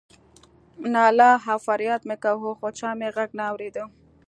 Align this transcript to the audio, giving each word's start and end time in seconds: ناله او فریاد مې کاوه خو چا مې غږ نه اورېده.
ناله 0.93 1.31
او 1.51 1.57
فریاد 1.67 2.01
مې 2.07 2.15
کاوه 2.23 2.51
خو 2.59 2.67
چا 2.79 2.89
مې 2.99 3.09
غږ 3.15 3.29
نه 3.39 3.43
اورېده. 3.51 3.83